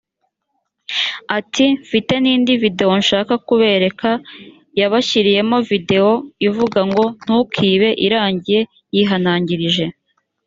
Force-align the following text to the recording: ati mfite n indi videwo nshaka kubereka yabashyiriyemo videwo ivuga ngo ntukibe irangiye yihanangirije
ati 1.37 1.65
mfite 1.83 2.13
n 2.19 2.25
indi 2.33 2.53
videwo 2.63 2.93
nshaka 3.01 3.33
kubereka 3.47 4.09
yabashyiriyemo 4.79 5.57
videwo 5.71 6.13
ivuga 6.47 6.79
ngo 6.89 7.03
ntukibe 7.23 7.89
irangiye 8.05 8.61
yihanangirije 8.95 9.85